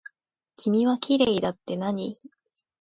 [0.57, 2.19] 君はきれいだってなに。